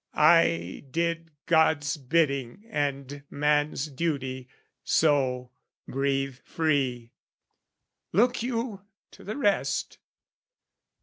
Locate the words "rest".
9.37-9.99